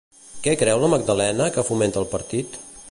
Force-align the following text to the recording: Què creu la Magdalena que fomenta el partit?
Què 0.47 0.53
creu 0.61 0.81
la 0.85 0.89
Magdalena 0.95 1.51
que 1.59 1.69
fomenta 1.71 2.05
el 2.05 2.13
partit? 2.17 2.61